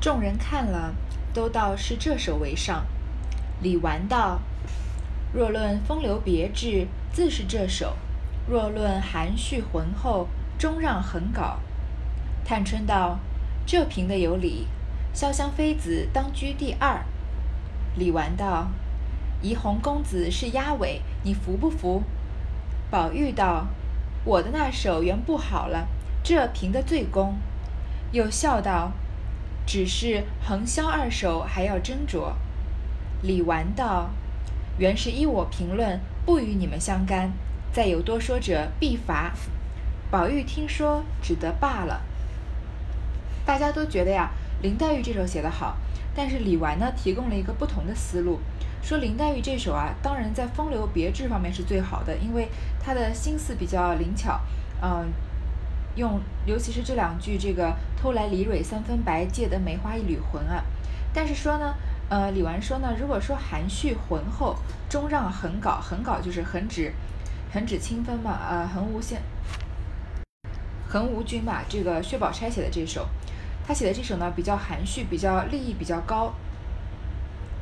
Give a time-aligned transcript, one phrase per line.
[0.00, 0.94] 众人看了，
[1.34, 2.86] 都道是这首为上。
[3.60, 4.40] 李纨道
[5.30, 7.88] ：“若论风流别致，自是这首；
[8.48, 10.26] 若论含蓄浑厚，
[10.58, 11.58] 终让横稿。”
[12.46, 13.18] 探春道
[13.66, 14.66] ：“这评的有理，
[15.14, 17.04] 潇湘妃子当居第二。”
[17.94, 18.68] 李纨道
[19.42, 22.02] ：“怡红公子是压尾，你服不服？”
[22.90, 23.66] 宝玉道
[24.24, 25.86] ：“我的那首原不好了，
[26.24, 27.36] 这评的最公。”
[28.12, 28.92] 又笑道。
[29.70, 32.32] 只是横销二首还要斟酌。
[33.22, 34.10] 李纨道
[34.78, 37.30] ：“原是依我评论，不与你们相干。
[37.72, 39.30] 再有多说者，必罚。”
[40.10, 42.02] 宝玉听说，只得罢了。
[43.46, 45.76] 大家都觉得呀，林黛玉这首写得好，
[46.16, 48.40] 但是李纨呢，提供了一个不同的思路，
[48.82, 52.48] 说林黛玉这首啊，当然在风流别致方面是最好的，因为
[52.84, 54.40] 她的心思比较灵巧，
[54.82, 55.06] 嗯。
[55.96, 60.62] 用，尤其是这两句，这个偷来梨蕊三分白，借得梅花一缕魂啊。
[61.12, 61.74] 但是说呢，
[62.08, 64.56] 呃，李纨说呢，如果说含蓄浑厚，
[64.88, 66.92] 终让横稿，横稿就是横指，
[67.52, 69.20] 横指清分嘛，呃，横无先，
[70.88, 71.62] 横无君嘛。
[71.68, 73.08] 这个薛宝钗写的这首，
[73.66, 76.32] 他写的这首呢，比较含蓄，比较立意比较高。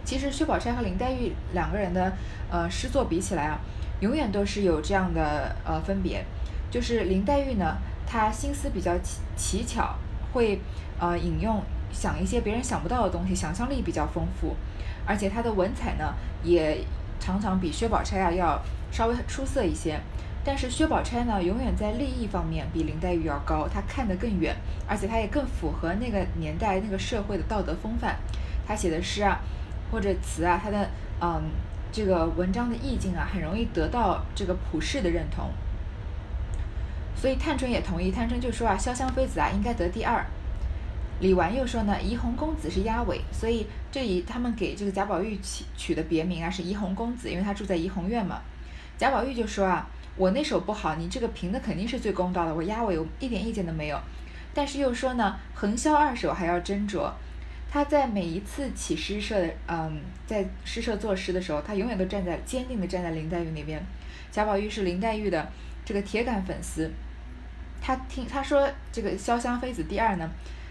[0.05, 2.13] 其实薛宝钗和林黛玉两个人的
[2.51, 3.59] 呃诗作比起来啊，
[4.01, 6.25] 永远都是有这样的呃分别，
[6.71, 7.77] 就是林黛玉呢。
[8.11, 9.95] 他心思比较奇奇巧，
[10.33, 10.59] 会
[10.99, 14.57] 呃引用想一些别人想不到的东西，想象力比较丰富，
[15.05, 16.83] 而且他的文采呢也
[17.21, 18.59] 常常比薛宝钗啊要
[18.91, 20.01] 稍微出色一些。
[20.43, 24.57] 但是薛宝钗呢永远在立意方面比林黛玉要高，她看得更远，
[24.89, 28.17] 而且她也更符合那个年代那个社会的道德风范。
[28.67, 29.39] 她写的诗啊
[29.93, 30.89] 或者词啊，她的
[31.21, 31.43] 嗯
[31.93, 35.51] 这个文章的意境啊，很容易得到这个普世的认同。
[37.21, 40.25] 所以探春也同意，探春就说啊，潇湘妃子啊应该得第二。
[41.21, 48.41] 李纨又说呢，怡红公子是压尾，所以这一他们给这个贾宝玉起取的别名啊是怡红公子，因为他住在怡红院嘛。
[48.97, 49.85] 贾宝玉就说啊，
[50.15, 54.01] 我那首不好，你这个评的肯定是最公道的，我压尾我一点意见都没有。
[54.55, 57.11] 但是又说呢，横销二首还要斟酌。
[57.69, 63.85] 他在每一次起诗社的，嗯，在诗社作诗的时候，他永远都站在坚定的站在林黛玉那边。
[64.31, 65.51] 贾宝玉是林黛玉的
[65.85, 66.89] 这个铁杆粉丝。
[67.81, 70.31] 他听他说这个潇湘妃子第二呢，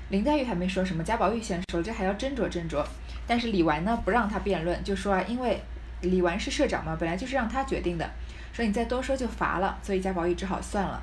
[0.10, 2.86] 林黛玉还没说什么，贾宝玉先说，这还要斟酌斟酌。
[3.26, 5.62] 但是李纨呢不让他辩论，就说啊，因为
[6.02, 8.10] 李纨是社长嘛，本来就是让他决定的，
[8.54, 11.02] 说你再多说就罚了，所以贾宝玉只好算了。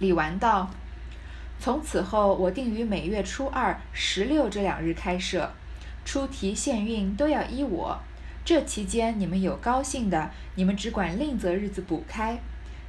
[0.00, 0.68] 李纨道
[1.60, 5.52] ：“从此后我定于每月初二、十六这两日开设，
[6.04, 8.00] 出题限韵都要依我。
[8.44, 12.38] 这期间你们有高兴的，你们只管另择日子补开。”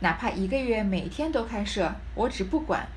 [0.06, 2.88] 哪怕一个月每天都开设，我只不管，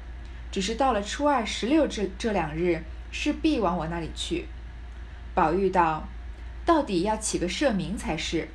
[0.53, 4.45] 只是到了初二、十六这这两日，势必往我那里去。
[5.35, 6.07] 宝玉道
[6.67, 8.51] ：“到底要起个社名才是。”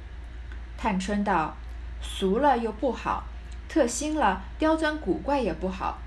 [0.78, 1.58] 探春道
[2.00, 3.24] ：“俗了又不好，
[3.68, 5.98] 特新了刁钻古怪也不好。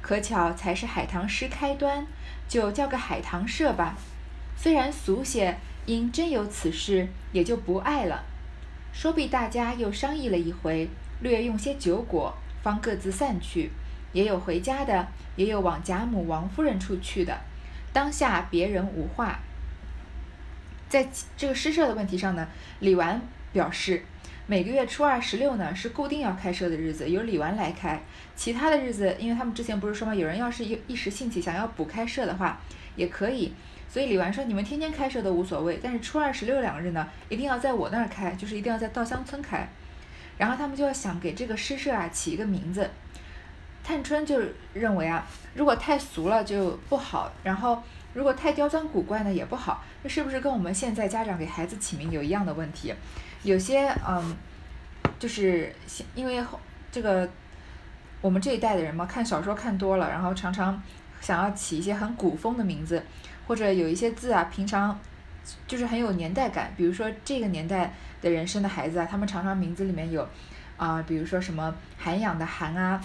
[0.00, 2.04] 可巧才是海棠诗开端，
[2.48, 3.96] 就叫个海棠社吧。
[4.56, 8.24] 虽然俗些，因真有此事，也就不爱了。
[8.92, 10.88] 说必大家又商议了一回。”
[11.22, 13.70] 略用些酒果，方各自散去。
[14.12, 17.34] 也有回家的，也有往贾母、王夫人处去的。
[17.94, 19.38] 当下别人无话。
[20.88, 22.46] 在这个诗社的问题上呢，
[22.80, 23.18] 李纨
[23.54, 24.04] 表示，
[24.46, 28.02] 每个月初二、十六呢是固定要开设的日子，由李纨来开。
[28.36, 30.14] 其他的日子，因为他们之前不是说吗？
[30.14, 32.60] 有人要是一一时兴起想要补开设的话，
[32.96, 33.54] 也可以。
[33.88, 39.66] 所以李纨说，你们天天开设都无所谓，但是初二、十六两日呢，一定要在我那儿开，就是一定要在稻香村开。
[40.42, 42.90] 然后他们就要想给这个诗社啊起一个名字，
[43.84, 44.42] 探春就
[44.72, 47.80] 认为啊，如果太俗了就不好，然后
[48.12, 52.92] 如果太刁钻古怪呢也不好，这是不是跟我们现在家长给孩子起名有一样的问题？
[53.44, 54.36] 有些嗯，
[55.16, 55.72] 就是
[56.16, 56.44] 因为
[56.90, 57.30] 这个
[58.20, 60.82] 我们这一代的人嘛，看小说看多了，然后常常
[61.20, 63.00] 想要起一些很古风的名字，
[63.46, 64.98] 或者有一些字啊，平常
[65.66, 67.92] 就是很有年代感，比如说这个年代。
[68.22, 70.24] 的人生的孩子啊，他们常常名字里面有，
[70.76, 73.02] 啊，比如说什么涵养的涵啊，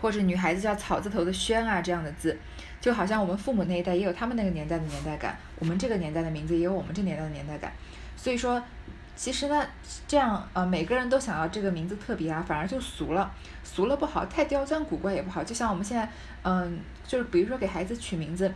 [0.00, 2.34] 或者女孩子叫草字头的轩啊这样的字，
[2.80, 7.70] 就好像我们父母那一代也有他们那个年代的年代感，我们这个年代的名字也有我们这年代的年代感。
[8.16, 8.62] 所以说，
[9.14, 9.66] 其实呢，
[10.08, 13.30] 这样呃每个人都想要这个名字特别啊，反而就俗了，
[13.62, 15.44] 俗了不好，太刁钻古怪也不好。
[15.44, 16.08] 就像我们现在，
[16.42, 18.50] 嗯，就是比如说给孩子取名字，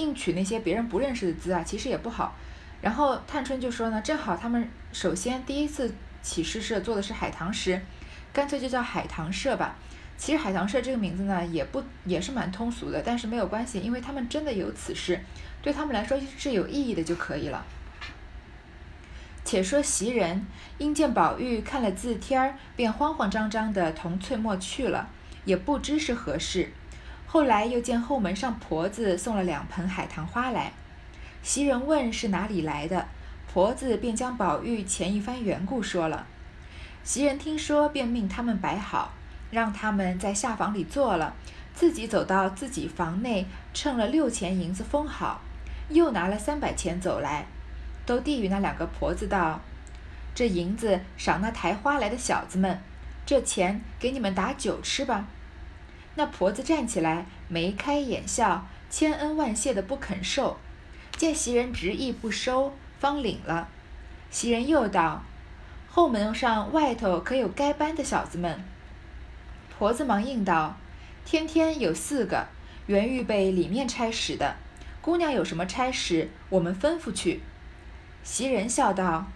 [0.00, 2.34] 硬取那些别人不认识的字啊，其实也不好。
[2.80, 7.80] 然后探春就说呢，正好他们首先第一次起诗社做的是海棠诗，
[8.32, 9.76] 干脆就叫海棠社吧。
[10.16, 15.20] 其实海棠社这个名字呢，也不也是蛮通俗的，但是没有关系，因为他们真的有此事，
[15.62, 17.64] 对他们来说是有意义的就可以了。
[19.44, 20.46] 且说袭人
[20.78, 25.08] 因见宝玉看了字帖儿，便慌慌张张的同翠墨去了，
[25.44, 26.70] 也不知是何事。
[27.32, 30.72] 后来又见后门上婆子送了两盆海棠花来，
[31.44, 33.06] 袭人问是哪里来的，
[33.52, 36.26] 婆子便将宝玉前一番缘故说了。
[37.04, 39.12] 袭人听说，便命他们摆好，
[39.52, 41.36] 让他们在下房里坐了，
[41.72, 45.40] 自己走到自己房内，称了六钱银子封好，
[45.88, 47.46] 又拿了三百钱走来。
[48.04, 49.60] 都递与那两个婆子道
[50.34, 52.80] ：“这银子赏那抬花来的小子们，
[53.24, 55.28] 这钱给你们打酒吃吧。”
[56.16, 60.58] 那婆子站起来，眉开眼笑，千恩万谢的不肯受。
[61.16, 63.68] 见袭人执意不收，方领了。
[64.30, 65.22] 袭人又道
[65.88, 68.62] ：“后门上外头可有该班的小子们？”
[69.76, 70.76] 婆子忙应道
[71.24, 72.46] ：“天天有四个，
[72.86, 74.56] 原预备里面差使的。
[75.00, 77.40] 姑娘有什么差使，我们吩咐去。”
[78.22, 79.26] 袭人笑道：“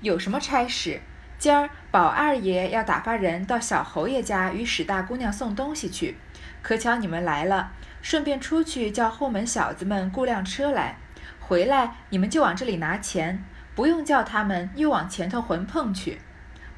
[0.00, 1.00] 有什么差使？
[1.38, 6.16] 今儿宝二爷要打发人到小侯爷家与史大姑娘送东西去，
[6.62, 10.98] 可巧你们来了，顺便出去叫后门小子们雇辆车来，
[11.38, 13.44] 回来你们就往这里拿钱，
[13.74, 16.20] 不用叫他们又往前头混碰去。”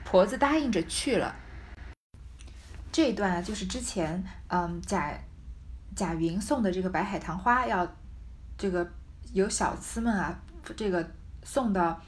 [0.05, 1.37] 婆子答应着去了。
[2.91, 5.13] 这段啊，就是之前嗯贾
[5.95, 7.87] 贾云送的这个白海棠花，要
[8.57, 8.91] 这个
[9.33, 10.39] 有小厮们啊，
[10.77, 11.09] 这个。
[11.45, 11.99] 送到，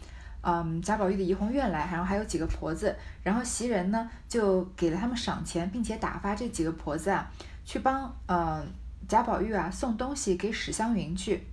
[0.42, 7.31] 嗯，贾宝玉的怡红院来，然后还有几个婆子，然后袭人呢就给了他们赏钱，并且打发这几个婆子啊
[7.64, 8.64] 去帮，呃，
[9.06, 11.46] 贾宝玉啊送东西给史湘云去。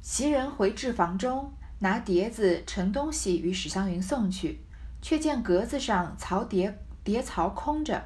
[0.00, 4.60] 袭人回至房中，拿碟子盛东西与史湘云送去，
[5.02, 8.02] 却见格子上槽碟碟槽空着，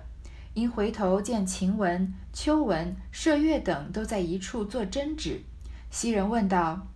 [0.54, 5.42] 因回头见晴雯、秋雯、麝月等都在一处做针纸，
[5.90, 6.86] 袭人问道。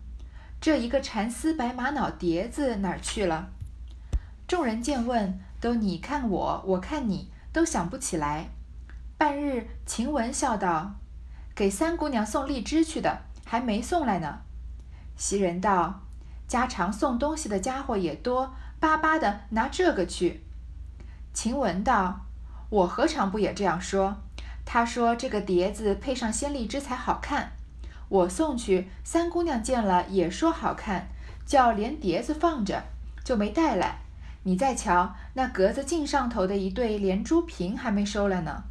[0.66, 3.50] 这一个蚕丝白玛瑙碟子哪儿去了？
[4.48, 8.48] 众人见问，都你看我，我看你，都想不起来。
[9.16, 10.96] 半日，晴雯笑道
[11.54, 14.40] ：“给三姑娘送荔枝去的，还没送来呢。”
[15.16, 16.00] 袭人道
[16.48, 20.42] ：“家常送东西的家伙也多，巴巴的拿这个去。”
[21.32, 22.22] 晴雯道
[22.70, 24.16] ：“我何尝不也这样说？
[24.64, 27.52] 他说这个碟子配上鲜荔枝才好看。”
[28.08, 31.08] 我送去，三姑娘见了也说好看，
[31.44, 32.84] 叫连碟子放着，
[33.24, 33.98] 就没带来。
[34.44, 38.62] 你再瞧那格子镜上头的一对连珠瓶还没收来呢。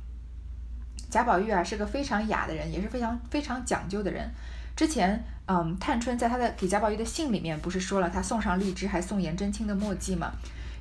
[1.09, 4.31] 贾宝玉啊是个非常雅的人，也是非常非常讲究的人。
[4.73, 10.31] 之前，嗯，探春在他的给贾宝玉的信里面不是说了他送上荔枝，还送颜真卿的墨迹吗？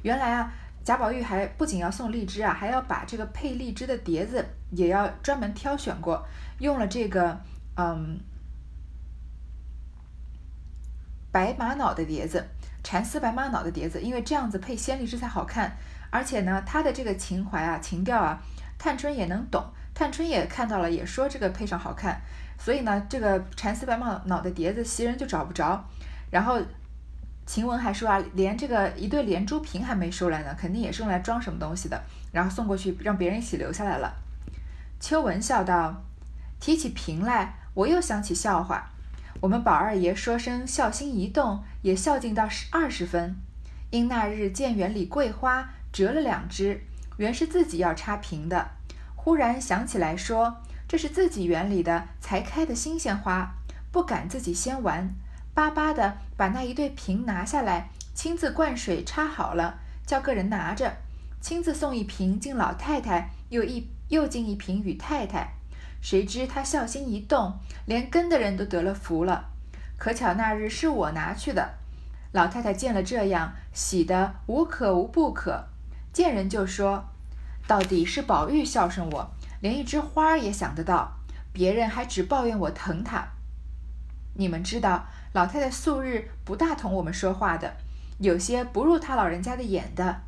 [0.02, 0.52] 原来啊，
[0.84, 6.24] 贾宝玉还不仅要送荔枝啊，还要把这个配荔枝的碟子也要专门挑选过，
[6.60, 7.40] 用了这个，
[7.76, 8.20] 嗯。
[11.34, 12.46] 白玛瑙的碟子，
[12.84, 15.76] 蚕丝白玛瑙的碟子，因为这样子配鲜荔枝才好看。
[16.10, 18.40] 而且呢，他的这个情怀啊、情调啊，
[18.78, 19.60] 探春也能懂。
[19.92, 22.20] 探春也看到了，也说这个配上好看。
[22.56, 25.84] 所以呢，这个蚕丝白玛瑙的碟子，袭人就找不着。
[26.30, 26.60] 然后
[27.44, 32.00] 晴雯还说啊，连这个一对连珠瓶还没收来呢，肯定也是用来装什么东西的。
[32.30, 34.14] 然后送过去，让别人一起留下来了。
[35.00, 36.00] 秋文笑道
[36.60, 38.88] ：“提起瓶来，我又想起笑话。”
[39.40, 43.36] 我们宝二爷说声孝心一动，也孝敬到十二十分。
[43.90, 46.80] 因那日见园里桂花折了两枝，
[47.18, 48.70] 原是自己要插瓶的，
[49.14, 50.56] 忽然想起来说
[50.88, 53.54] 这是自己园里的才开的新鲜花，
[53.92, 55.14] 不敢自己先玩，
[55.52, 60.96] 巴巴的把那一对瓶拿下来，亲自灌水插好了，叫个人拿着，
[61.40, 65.52] 亲自送一瓶敬老太太，又一又敬一瓶与太太。
[66.04, 69.46] 谁知他孝心一动，连跟的人都得了福了。
[69.96, 71.76] 可巧那日是我拿去的，
[72.32, 75.64] 老太太见了这样，喜得无可无不可，
[76.12, 77.06] 见人就说
[77.66, 79.30] ：“到底是宝玉孝顺我，
[79.62, 81.10] 连一枝花也想得到，
[81.54, 83.26] 别人还只抱怨我疼他。
[84.34, 87.76] 你们知道，老太太素日不大同我们说话的，
[88.18, 90.20] 有些不入他老人家的眼的。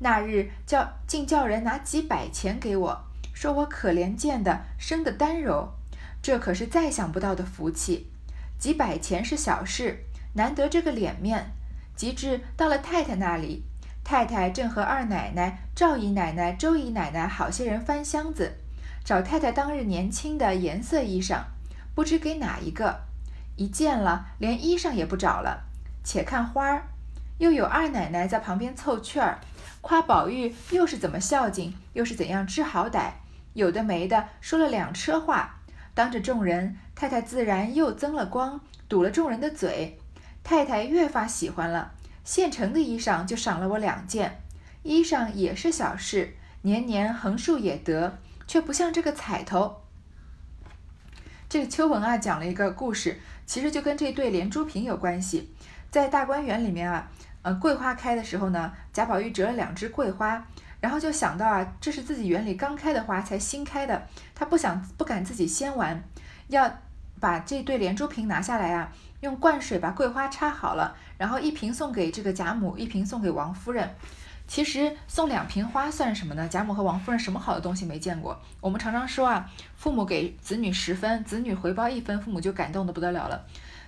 [0.00, 3.04] 那日叫竟叫人拿几百钱给我。”
[3.40, 5.70] 说我可怜见的，生的单柔，
[6.20, 8.10] 这可是再想不到的福气。
[8.58, 10.04] 几百钱是小事，
[10.34, 11.52] 难得这个脸面。
[11.96, 13.64] 及至到了太太那里，
[14.04, 18.58] 太太正和二奶奶、赵姨奶奶、周姨奶奶好些人翻箱子，
[19.02, 21.44] 找太太当日年轻的颜色衣裳，
[21.94, 23.04] 不知给哪一个。
[23.56, 25.62] 一见了，连衣裳也不找了，
[26.04, 26.82] 且看花儿，
[27.38, 29.38] 又有二奶奶在旁边凑趣儿，
[29.80, 33.12] 夸宝玉又是怎么孝敬，又是怎样知好歹，
[33.52, 35.60] 有的没的说了两车话，
[35.94, 39.98] 当着众人，太太自然又增了光，堵了众人的嘴。
[40.42, 41.92] 太太越发喜欢了，
[42.24, 44.40] 现成的衣裳就赏了我两件，
[44.82, 49.82] 衣裳也是小事，年年横竖也得，却不像这个彩头。
[51.48, 55.52] 这个秋文啊，讲了一个故事，其实就跟这对连珠瓶有关系。
[55.90, 57.10] 在大观园里面啊，
[57.42, 60.46] 呃，桂花开的时候呢，贾宝玉折了两枝桂花，
[60.80, 66.02] 然后就想到啊，这是自己园里刚开的花，才新开的，他不想不敢自己先玩，
[66.48, 66.70] 要
[67.20, 68.90] 把这对连珠瓶拿下来啊。
[69.20, 73.94] 用灌水把桂花插好了，然后一瓶送给这个贾母，一瓶送给王夫人。
[74.48, 76.48] 其实送两瓶花算什么呢？
[76.48, 78.40] 贾母和王夫人什么好的东西没见过？
[78.60, 83.44] 我们常常说啊，父母给子女十分，子女回报一分，父母就感动的不得了了。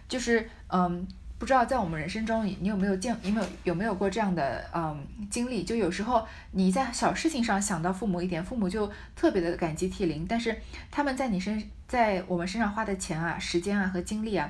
[0.07, 1.09] 就是嗯，
[1.43, 5.65] 不知道在我们人生中，你有没有见，有没有有没有过这样的嗯经历？
[5.65, 10.57] 就有时候你在小事情上想到父母一点，父母就特别的感激涕零，但是
[10.89, 14.49] 他们在你身，在我们身上花的钱啊、时间啊和精力啊。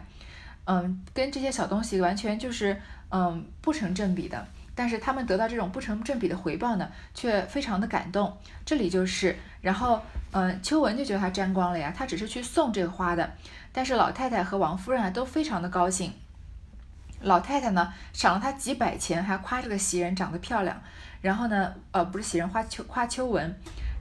[0.67, 8.37] 嗯，跟这些小东西完全就是嗯不成正比的，但是他们得到这种不成正比的回报呢，却非常的感动。
[8.67, 9.99] 这里就是，然后
[10.33, 13.33] 嗯，秋文就觉得他沾光了呀，他只是去送这个花的，
[13.73, 16.13] 但是老太太和王夫人啊都非常的高兴。
[17.23, 20.77] 老太太呢赏了他几百钱，还夸这个袭人长得漂亮，
[21.21, 23.55] 然后呢，呃，不是袭人夸秋夸秋文，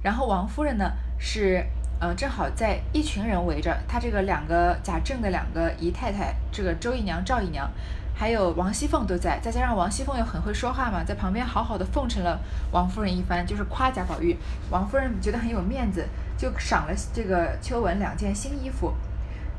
[0.04, 1.66] 然后王夫人呢是。
[2.04, 7.70] 嗯，正好在一群人围着她，这个两个贾政的两个姨太太，这个周姨娘、赵姨娘，
[8.16, 12.40] 还有王熙凤都在，再加上王熙凤又很会说话嘛，在旁边好好的奉承了
[12.72, 14.36] 王夫人一番，就是夸贾宝玉。
[14.72, 16.04] 王夫人觉得很有面子，
[16.36, 18.92] 就赏了这个秋文两件新衣服。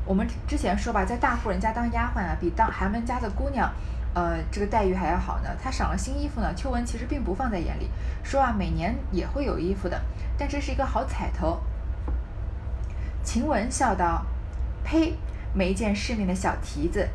[0.05, 3.71] 我们之前说吧，在大户人家当丫鬟啊，比当寒门家的姑娘，
[4.13, 5.49] 呃，这个待遇还要好呢。
[5.61, 7.89] 她赏了新衣服呢，秋文其实并不放在眼里，
[8.23, 10.01] 说啊，每年也会有衣服的，
[10.37, 11.61] 但这是一个好彩头。
[13.23, 14.25] 晴雯笑道
[14.83, 15.15] ：“呸！
[15.53, 17.07] 没见世面的小蹄子，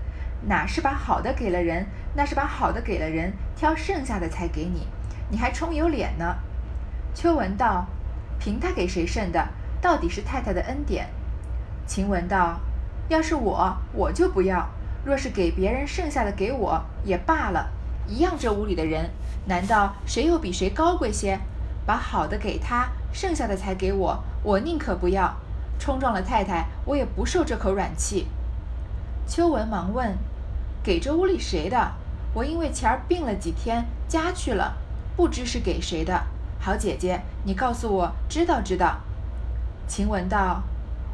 [0.47, 4.87] 哪是把好的给了人，那是把好的给了人，挑剩下的才给你，
[5.28, 6.37] 你还充有脸呢？”
[7.14, 7.85] 秋文道
[8.38, 9.49] ：“凭他给谁剩的，
[9.83, 11.09] 到底是太太的恩典。”
[11.85, 12.61] 晴雯道
[13.09, 14.69] ：“要是我，我就不要；
[15.05, 17.71] 若是给别人剩下的给我也罢了，
[18.07, 18.35] 一样。
[18.38, 19.11] 这屋里的人，
[19.47, 21.38] 难道谁又比谁高贵些？
[21.87, 25.35] 把好的给他，剩下的才给我，我宁可不要。”
[25.81, 28.27] 冲撞了太太，我也不受这口软气。
[29.27, 30.19] 秋文忙问
[30.83, 31.93] ：“给这屋里谁的？
[32.35, 34.77] 我因为前儿病了几天，家去了，
[35.17, 36.21] 不知是给谁的。
[36.59, 38.99] 好姐姐，你告诉我，知道知道。”
[39.87, 40.62] 晴雯道：“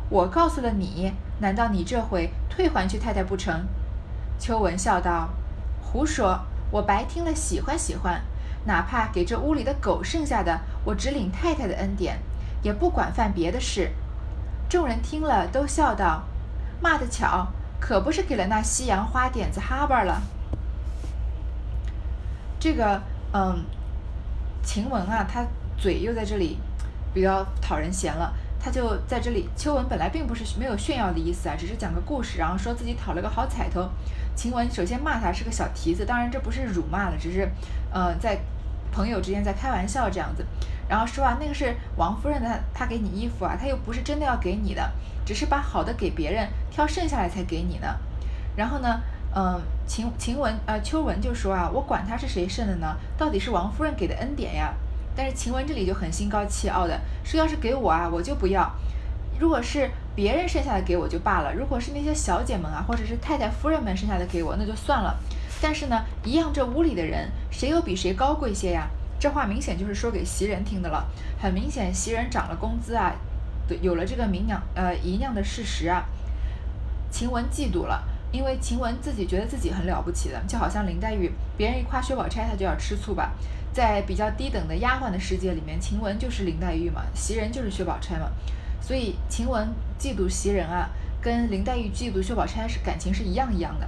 [0.09, 3.67] 我告诉了你，难道你这回退还去太太不成？”
[4.39, 5.31] 秋文笑道
[5.81, 6.41] ：“胡说！
[6.71, 8.21] 我白听了，喜欢喜欢，
[8.65, 12.19] 哪怕给这屋里的狗剩下的，我只领太太的恩典，
[12.63, 13.93] 也不管犯别的事。”
[14.69, 16.25] 众人听了，都笑道
[16.83, 17.47] ：“骂得巧，
[17.79, 20.21] 可不是给了那西洋花点子哈巴了。”
[22.59, 23.01] 这个，
[23.33, 23.65] 嗯，
[24.65, 25.45] 晴雯啊，她
[25.77, 26.59] 嘴又在这里
[27.13, 28.35] 比较讨人嫌了。
[28.65, 33.87] 她就在这里，秋文本来并不是没有炫耀的意思啊，只是讲个故事，然后说自己讨了个好彩头。
[34.35, 37.47] 晴雯首先骂他是个小蹄子，当然这不是辱骂了，只是，
[37.93, 38.39] 呃，在
[38.91, 40.47] 朋友之间在开玩笑这样子。
[40.89, 44.91] 然后说啊，那个是王夫人的，她给你衣服啊，她又不是真的要给你的，
[45.27, 47.87] 只是把好的给别人，挑剩下来才给你呢。
[48.57, 48.99] 然后呢，
[49.37, 54.73] 嗯，晴晴雯呃秋文就说啊，我管他是谁剩的呢，到底是王夫人给的恩典呀。
[55.17, 58.69] 但是晴雯这里就很心高气傲的说，要是给我啊，我就不要；
[59.39, 65.17] 如果是别人剩下的给我就罢了，如果是那些小姐们啊，或者是太太夫人们剩下的给我，那就算了。
[65.63, 68.89] 但是呢，一样这屋里的人，谁又比谁高贵些呀？
[69.19, 71.07] 这话明显就是说给袭人听的了，
[71.41, 73.15] 很明显袭人涨了工资啊，
[73.81, 76.05] 有了这个名娘呃姨娘的事实啊，
[77.11, 83.33] 晴雯嫉妒了，因为晴雯自己觉得自己很了不起的，就好像林黛玉，别人一夸薛宝钗，她就要吃醋吧，
[83.75, 88.31] 在比较低等的丫鬟的世界里面，晴雯就是林黛玉嘛，袭人就是薛宝钗嘛，
[88.81, 90.89] 所以晴雯嫉妒袭人啊，
[91.21, 93.87] 跟林黛玉嫉妒薛宝钗是感情是一样一样的，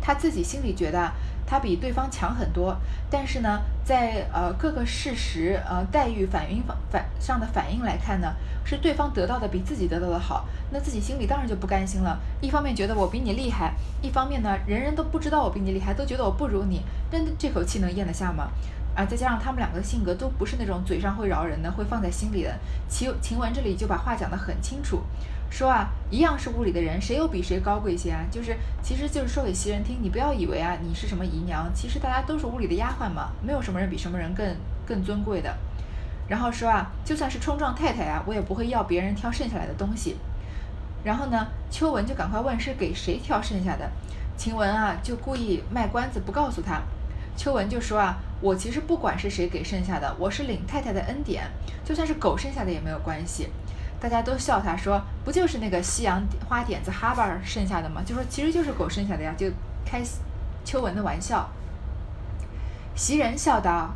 [0.00, 1.12] 她自己心里觉得。
[1.46, 2.76] 她比对方强很多，
[3.10, 12.18] 但是呢，在呃各个事实呃黛玉反应反上的反应来看呢，是对方得到的比自己得到的好，那自己心里当然就不甘心了。
[12.40, 16.82] 一方面觉得我比你厉害，一方面呢，人人都不知道我比你厉害，都觉得我不如你，
[17.12, 18.48] 那这口气能咽得下吗？
[18.96, 22.52] 啊，再加上他们两个性格都不是那种嘴上会饶人的，会放在心里的。
[22.88, 25.00] 晴晴雯这里就把话讲得很清楚，
[25.48, 28.24] 说啊，一样是屋里的人，谁又比谁高贵些啊？
[28.32, 35.56] 就是其实就是说给袭人听，你不要以为啊你是什么姨娘，其实大家都是屋里的丫鬟嘛，没有什么人比什么人更更尊贵的。
[36.30, 40.16] 然后说啊，就算是冲撞太太啊，我也不会要别人挑剩下来的东西。
[41.02, 43.90] 然后呢，秋文就赶快问是给谁挑剩下的，
[44.36, 46.80] 晴雯啊就故意卖关子不告诉他。
[47.36, 51.50] 秋文就说啊，我其实不管是谁给剩下的，我是领太太的恩典，
[51.84, 53.48] 就算是狗剩下的也没有关系。
[53.98, 58.02] 大家都笑他说，不就是那个西洋花点子哈巴剩下的吗？
[58.06, 59.50] 就说其实就是狗剩下的呀，就
[59.84, 60.00] 开
[60.64, 61.50] 秋文的玩笑。
[62.94, 63.90] 袭人笑道：“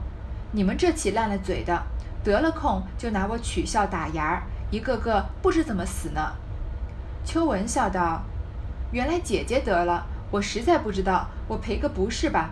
[0.50, 1.80] 你们这起烂了嘴的。”
[2.24, 6.32] 得了空就拿我取笑打牙儿，一个个不知怎么死呢。
[7.22, 8.22] 秋文笑道
[8.92, 12.50] ：“原来姐姐得了，我实在不知道，我赔个不是吧？”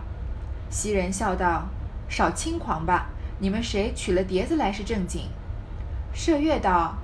[0.69, 1.67] 袭人笑道
[2.07, 3.07] ：“少轻狂吧，
[3.39, 5.27] 你们谁取了碟子来是正经。”
[6.15, 6.95] 麝月道：“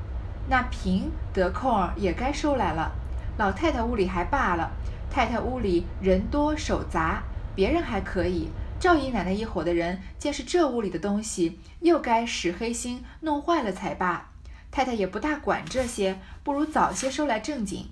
[0.47, 2.91] 那瓶得空儿也该收来了。
[3.38, 4.69] 老太太屋里还罢了，
[5.09, 7.23] 太太屋里人多手杂，
[7.55, 8.49] 别人还可以。”
[8.79, 14.31] 赵姨奶奶一伙的人见是这屋里的东西，又该使黑心弄坏了才罢。
[14.71, 17.89] 太太也不大管这些，不如早些收来正经。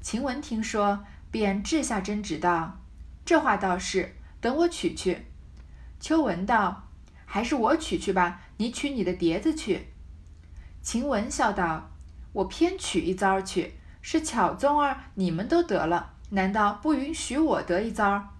[0.00, 2.78] 晴雯听说，便掷下针指道
[3.26, 5.26] ：“这话倒是，等我取去。”
[6.00, 6.84] 秋文道
[7.26, 9.88] ：“还是我取去吧，你取你的碟子去。”
[10.80, 11.90] 晴雯笑道
[12.32, 18.30] ：“我偏取一遭去，是巧宗儿你们都得了，难道不允许我得一遭？”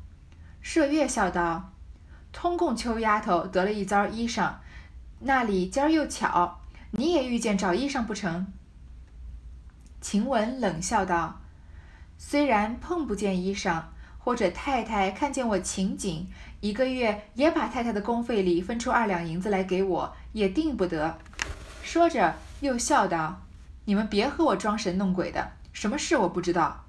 [0.71, 1.73] 麝月笑道
[2.31, 4.53] ：“通共秋丫头得了一遭衣裳，
[5.21, 6.61] 那里今儿又巧，
[6.91, 8.53] 你也遇见找衣裳不成？”
[10.03, 11.41] 晴雯冷笑道
[12.19, 13.85] ：“虽然碰不见衣裳，
[14.19, 16.29] 或者太太看见我勤谨，
[16.61, 21.17] 一个月也把太太的工费里分出二两银子来给我，也定不得。”
[21.83, 23.41] 说着又笑道
[23.87, 26.85] ：“你们别和我装神弄鬼的，什么事我不知道。”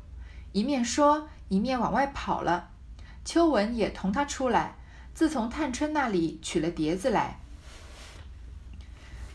[0.51, 2.68] 一面说，一面往外跑了。
[3.29, 4.73] 秋文也同他出来，
[5.13, 7.37] 自从探春那里取了碟子来。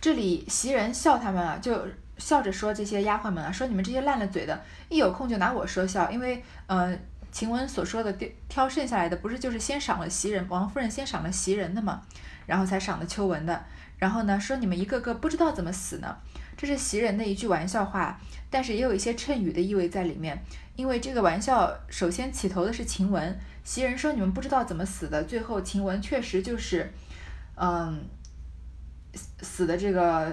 [0.01, 1.87] 这里袭人笑他们啊，就
[2.19, 6.11] 笑着说这些丫鬟们啊，说你们这些烂了嘴的，一有空就拿我说笑。
[6.11, 6.93] 因为，呃，
[7.31, 8.13] 晴雯所说的
[8.49, 12.03] 挑剩下来的，不是就是先赏了袭人，王夫人先赏了袭人的嘛，
[12.47, 13.65] 然后才赏的秋文的。
[13.99, 16.17] 然后呢，说你们一个个不知道怎么死呢？
[16.57, 18.19] 这是袭人的一句玩笑话，
[18.51, 20.43] 但是也有一些衬语的意味在里面。
[20.77, 23.39] 因为这个玩笑首先起头的是晴雯。
[23.63, 26.93] 袭人说：“你们不知道怎么死的。”最后，晴雯确实就是，
[27.55, 28.05] 嗯，
[29.15, 30.33] 死死的这个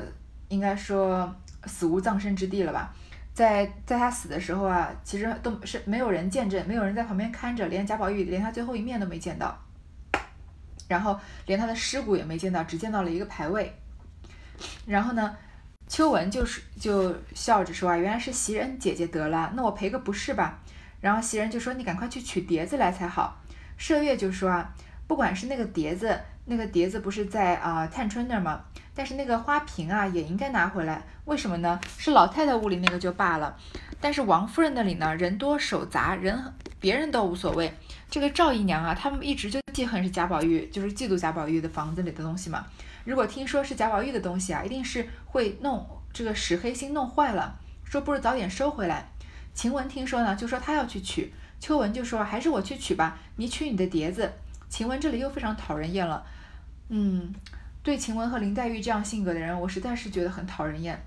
[0.49, 1.33] 应该说
[1.65, 2.93] 死无葬身之地了吧？
[3.33, 9.57] 在在他死的时候啊，其实都是没有人见证，没有人在旁边看着，连贾宝玉连他最后一面都没见到，
[10.89, 13.73] 然后连他的尸骨也没见到，只见到了一个牌位。
[14.85, 15.37] 然后呢，
[15.91, 20.57] 秋文就是就笑着说：“啊，原来是袭人姐姐得了，那我赔个不是吧？”
[21.01, 23.37] 然后袭人就说：“你赶快去取碟子来才好。”
[23.77, 24.73] 麝月就说：“啊，
[25.05, 28.61] 不管是那个碟子，那个碟子不是在啊探春那儿吗？
[28.95, 31.03] 但是那个花瓶啊也应该拿回来。
[31.25, 31.77] 为什么呢？
[31.97, 33.57] 是老太太屋里那个就罢了，
[33.99, 36.41] 但是王夫人那里呢，人多手杂，人
[36.79, 37.69] 别人都无所谓。
[38.09, 42.65] 这个赵姨娘啊，他们一直就记恨是贾宝玉，就是嫉妒贾宝玉的房子里的东西嘛。
[43.03, 49.09] 如果听说是贾宝玉的东西啊，一定是会弄这个使黑心弄坏了，说不如早点收回来。”
[49.53, 51.33] 晴雯听说呢，就说她要去取。
[51.59, 54.31] 秋文就说：“还是我去取吧，你取你的碟子。”
[54.69, 56.25] 晴雯这里又非常讨人厌了。
[56.89, 57.33] 嗯，
[57.83, 60.99] 对晴雯和林黛玉这样性格的人，我实在是觉得很讨人厌。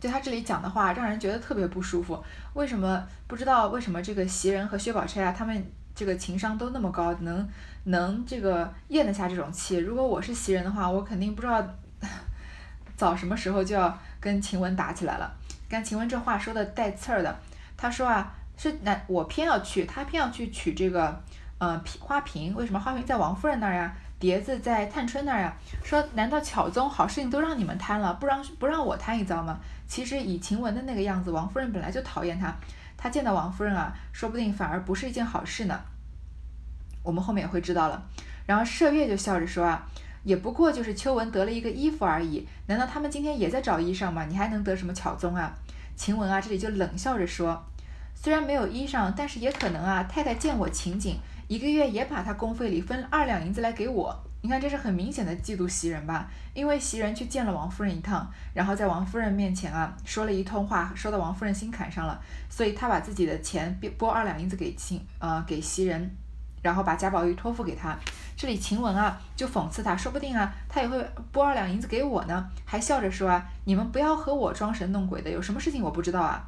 [0.00, 2.22] 就他这里讲的话，让人觉得特别不舒服。
[2.54, 5.64] 为什么不知道为什么这个袭人和薛宝钗啊，他们
[6.00, 7.46] 这个情商都那么高，能
[7.84, 9.76] 能这个咽得下这种气？
[9.76, 11.62] 如果我是袭人的话，我肯定不知道
[12.96, 15.30] 早什么时候就要跟晴雯打起来了。
[15.68, 17.38] 看晴雯这话说的带刺儿的，
[17.76, 21.22] 她说啊，是那我偏要去，她偏要去取这个，
[21.58, 22.54] 呃，花瓶。
[22.54, 23.94] 为什么花瓶在王夫人那儿呀？
[24.20, 25.52] 碟子在探春那儿呀？
[25.82, 29.58] 说难道巧宗好事情都让你们贪了，不让不让我贪一遭吗？
[29.88, 32.54] 其实以晴雯的那个样子，王夫人本来就讨厌她，
[32.96, 35.80] 她见到王夫人啊，说不定反而不是一件好事呢。
[37.02, 38.00] 我们后面也会知道了。
[38.46, 39.84] 然后麝月就笑着说啊。
[40.22, 44.26] 也不过就是秋文得了一个衣服而已，难道他们今天也在找衣裳吗？
[44.26, 45.50] 你还能得什么巧宗啊？
[45.96, 47.64] 晴雯啊，这里就冷笑着说，
[48.14, 51.18] 虽然没有衣裳，但是也可能啊，太太见我情景，
[51.50, 54.16] 一个月也把她工费里分二两银子来给我。
[54.40, 56.30] 你看这是很明显的嫉妒袭人吧？
[56.54, 66.08] 因为袭人去见了王夫人一趟，然后在王夫人面前啊说了一通话，说到王夫人心坎上了，所以他把自己的钱拨二两银子给秦呃给袭人，
[66.62, 67.98] 然后把贾宝玉托付给他。
[68.36, 76.46] 这里晴雯啊就讽刺他，说不定啊他也会拨二两银子给我呢，还笑着说啊，你们不要和我装神弄鬼的，有什么事情我不知道啊？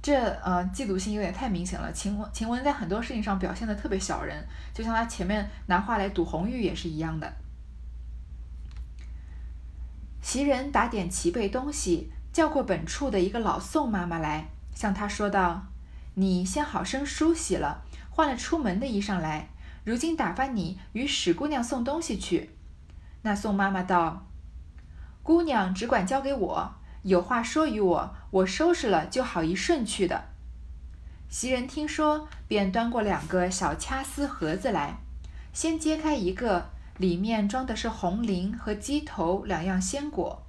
[0.00, 1.92] 这呃嫉妒心有点太明显了。
[1.92, 7.32] 晴雯晴雯在很多事情上表现的特别小人，就像他前面拿话来堵红玉也是一样的。
[10.20, 15.66] 袭人打点齐备东西，叫过本处的一个老宋妈妈来，向她说道
[16.14, 19.48] ：“你先好生梳洗了，换了出门的衣裳来。
[19.84, 22.50] 如今打发你与史姑娘送东西去。”
[23.22, 24.26] 那宋妈妈道
[25.22, 30.24] ：“姑娘只管交给我，有话说与我，我收拾了就好一顺去的。”
[31.30, 34.98] 袭人听说，便端过两个小掐丝盒子来，
[35.52, 36.70] 先揭开一个。
[36.98, 40.42] 里面装的是红菱和鸡头两样鲜果，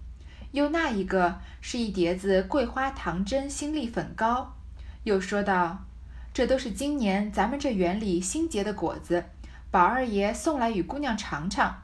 [0.52, 4.56] 又那一个是一碟子桂花糖针新粒粉糕。
[5.04, 5.86] 又说道
[6.34, 9.26] ：“这都是今年咱们这园里新结的果子，
[9.70, 11.84] 宝二爷送来与姑娘尝尝。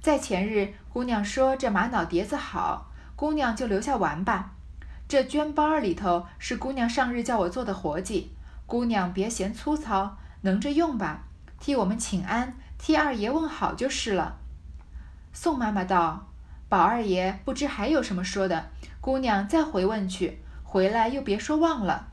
[0.00, 4.52] 在前日，姑娘说这玛瑙碟子好，姑娘就留下玩吧。
[5.08, 8.32] 这绢包里头是姑娘上日叫我做的活计，
[8.66, 11.24] 姑娘别嫌粗糙，能着用吧，
[11.58, 14.36] 替我们请安。”替二爷问好就是了。
[15.32, 16.28] 宋妈妈道
[16.68, 18.68] ：“宝二爷不知还有什么说的，
[19.00, 22.08] 姑娘再回问去，回来又别说忘了。”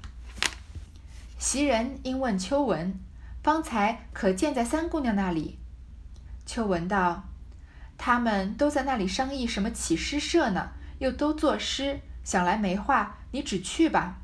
[1.37, 2.97] 袭人应问秋文
[3.43, 5.59] ：“方才可见在三姑娘那里？”
[6.45, 7.25] 秋文道
[7.97, 10.69] ：“他们都在那里商议什么起诗社呢，
[11.03, 14.21] 又都作诗，想来没话，你只去吧。”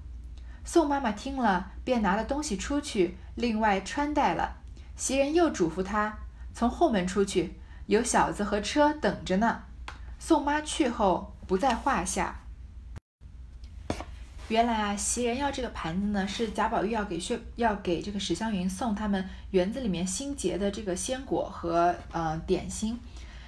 [0.63, 4.55] 宋妈妈听了，便拿了东西出去，另外穿戴了。
[4.95, 6.19] 袭人又嘱咐她。
[6.53, 7.55] 从后门出去，
[7.87, 9.63] 有小子和车等着呢。
[10.19, 12.39] 宋妈去后不在话下。
[14.47, 22.97] 原来啊，袭人要这个盘子呢，是贾宝玉要给薛要给这个史湘云送他们园子里面新结的这个鲜果和呃点心，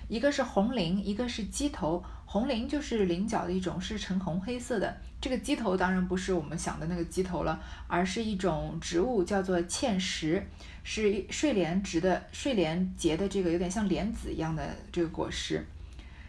[0.09, 2.03] 一个是红菱，一个是鸡头。
[2.31, 4.95] 红菱就是菱角的一种，是呈红黑色的。
[5.19, 10.41] 这个鸡头当然不是我们想的那个鸡头了，而是一种植物，叫做芡实，
[10.81, 15.61] 是睡莲植的睡莲结的这个有点像莲子一样的这个果实。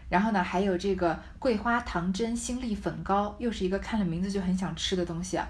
[0.08, 5.48] 然后呢，还有这个桂花糖针新粒粉糕，又是一个看了名字就很想吃的东西啊。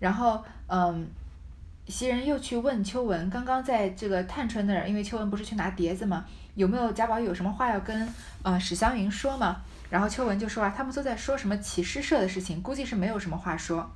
[0.00, 1.06] 然后，嗯。
[1.86, 6.22] 袭人又去问秋文，刚刚在这个探春那儿，因为秋文不是去拿碟子吗？
[6.58, 9.62] 有没有贾宝玉有什么话要跟呃史湘云说吗？
[9.90, 13.88] 然后秋文就说啊，他们都在说什么起诗社的事情，估计是没有什么话说。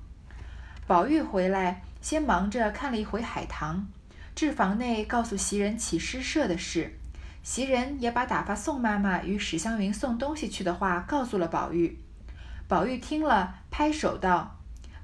[0.86, 3.88] 宝玉回来，先忙着看了一回海棠，
[4.36, 6.96] 至房内告诉袭人起诗社的事。
[7.42, 11.98] 袭人也把打发宋妈妈与史湘云送东西去的话告诉了宝玉。
[12.68, 14.60] 宝玉听了，拍手道：“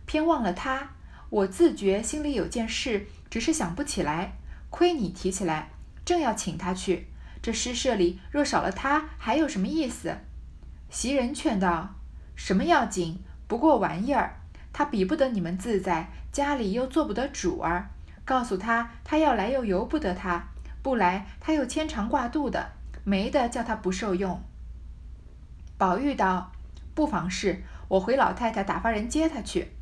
[0.06, 0.90] 偏忘了他。”
[1.30, 4.34] 我自觉心里有件事，只是想不起来。
[4.70, 5.70] 亏你提起来，
[6.04, 7.08] 正要请他去。
[7.40, 10.16] 这诗社里若少了他，还有什么意思？
[10.90, 11.94] 袭人劝道
[12.34, 13.22] ：“什么要紧？
[13.46, 14.40] 不过玩意儿。
[14.72, 17.90] 他比不得你们自在，家里又做不得主儿。
[18.24, 20.48] 告诉他，他要来又由不得他，
[20.82, 22.72] 不来他又牵肠挂肚的，
[23.04, 24.42] 没的叫他不受用。”
[25.78, 26.52] 宝玉道
[26.94, 29.72] ：“不妨事，我回老太太打发人接他去。”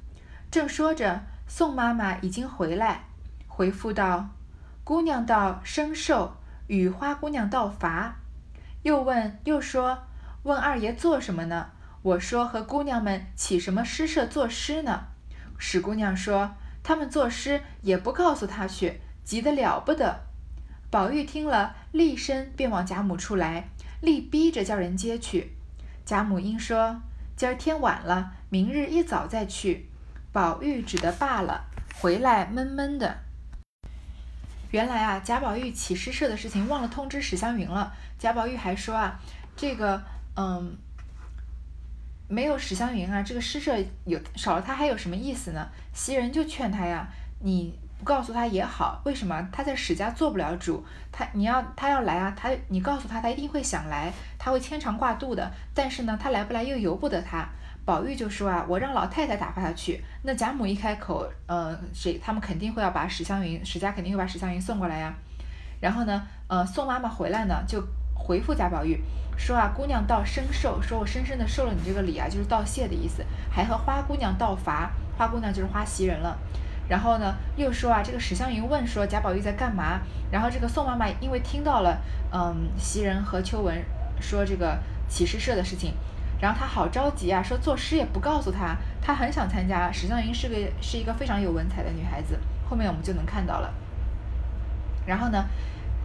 [0.50, 1.22] 正说着。
[1.48, 3.04] 宋妈妈已经回来，
[3.46, 4.30] 回复道
[4.82, 8.16] ：“姑娘道生寿，与花姑娘道伐。”
[8.82, 10.04] 又问又说
[10.44, 11.70] ：“问二爷做什么呢？”
[12.02, 15.08] 我说：“和姑娘们起什么诗社作诗呢？”
[15.58, 20.20] 史姑娘说：“他们作诗也不告诉他去，急得了不得。”
[20.88, 23.68] 宝玉听了，厉声便往贾母处来，
[24.00, 25.56] 力逼着叫人接去。
[26.04, 27.00] 贾母因说
[27.34, 29.90] ：“今儿天晚了，明日一早再去。”
[30.30, 31.64] 宝玉只得罢了，
[32.00, 33.18] 回来闷闷的。
[34.70, 37.92] 原来啊，贾宝玉起诗社的事情忘了通知史湘云了。
[38.18, 39.18] 贾宝玉还说啊，
[39.56, 40.02] 这个
[40.34, 40.76] 嗯，
[42.28, 45.68] 没有史湘云啊，这个诗社有少了他还有什么意思呢？
[45.92, 47.08] 袭人就劝他呀，
[47.40, 50.84] 你不告诉他也好，为什么他在史家做不了主？
[51.12, 55.50] 他你要他要来啊，他你告诉他，他一定会想来，他会牵肠挂肚的。
[55.72, 57.48] 但是呢，他来不来又由不得他。
[57.86, 60.02] 宝玉就说啊，我让老太太打发他去。
[60.22, 65.14] 那贾母一开口，呃，谁他们肯定会要把史湘云，史家肯定会把史湘云送过来呀。
[65.80, 67.80] 然后呢，呃，宋妈妈回来呢，就
[68.12, 69.00] 回复贾宝玉
[69.38, 73.24] 说啊，姑娘道深受，说我深深的受了你这个礼啊，就是道谢的意思。
[73.48, 76.36] 还和花姑娘道罚，花姑娘就是花袭人了。
[76.88, 80.00] 然后呢，又说啊，这个史湘云问说贾宝玉在干嘛？
[80.32, 82.00] 然后这个宋妈妈因为听到了，
[82.32, 83.80] 嗯，袭人和秋文
[84.20, 84.76] 说这个
[85.08, 85.94] 起诗社的事情。
[86.40, 89.90] 然后他好着急啊，说作诗也不告诉他，他很想参加。
[89.90, 93.72] 史湘云是个是一个非常有文采的女孩子，后面我们就能看到了。
[95.06, 95.44] 然后呢，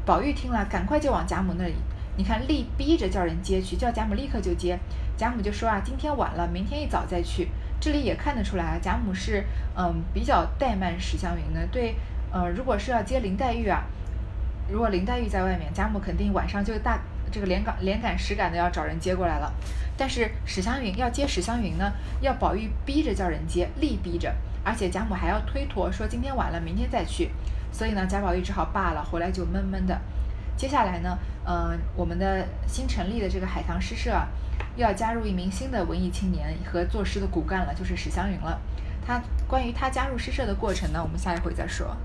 [0.05, 1.75] 宝玉听了，赶快就往贾母那里，
[2.15, 4.79] 你看力逼着叫人接去，叫贾母立刻就接。
[5.17, 7.49] 贾母就说啊，今天晚了，明天一早再去。
[7.79, 9.43] 这里也看得出来啊，贾母是
[9.75, 11.67] 嗯比较怠慢史湘云的。
[11.71, 11.95] 对，
[12.31, 13.83] 呃，如果是要接林黛玉啊，
[14.69, 16.99] 如果林黛玉在外面，贾母肯定晚上就大
[17.31, 19.53] 这个连赶连赶实赶的要找人接过来了。
[19.97, 21.91] 但是史湘云要接史湘云呢，
[22.21, 27.31] 要宝玉逼着叫人接，力逼着，而且贾母还要推脱说今天晚了，明天再去。
[27.71, 29.99] 所以呢，贾宝玉只好罢了，回来就闷闷的。
[30.57, 34.27] 接下来呢，嗯，我们的新成立的这个海棠诗社啊，
[34.75, 38.59] 又要加入一名新的文艺青年和作诗的骨干了，就是史湘云了。
[39.05, 41.95] 他关于他加入诗社的过程呢，我们下一回再说。